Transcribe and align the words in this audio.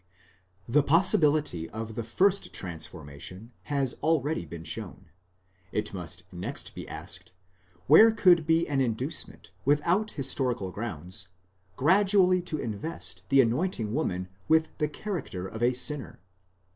409 0.65 0.73
The 0.73 0.83
possibility 0.87 1.69
of 1.69 1.93
the 1.93 2.03
first 2.03 2.51
transformation 2.51 3.51
has 3.65 3.93
been 3.93 4.01
already 4.01 4.63
shown: 4.63 5.11
it 5.71 5.93
must 5.93 6.23
next 6.31 6.73
be 6.73 6.89
asked, 6.89 7.33
where 7.85 8.11
could 8.11 8.47
be 8.47 8.67
an 8.67 8.81
inducement, 8.81 9.51
without 9.63 10.09
historical 10.13 10.71
grounds, 10.71 11.27
gradually 11.75 12.41
to 12.41 12.57
invest 12.57 13.21
the 13.29 13.41
anointing 13.41 13.93
woman 13.93 14.27
with 14.47 14.75
the 14.79 14.87
character 14.89 15.47
of 15.47 15.61
asinner? 15.61 16.17